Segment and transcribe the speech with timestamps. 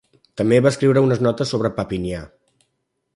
[0.39, 2.23] També va escriure unes notes sobre Papinià.